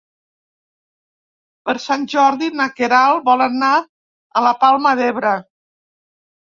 Per 1.69 1.75
Sant 1.83 2.09
Jordi 2.15 2.49
na 2.63 2.69
Queralt 2.81 3.29
vol 3.31 3.47
anar 3.51 3.73
a 4.41 4.47
la 4.49 4.59
Palma 4.67 4.99
d'Ebre. 5.03 5.41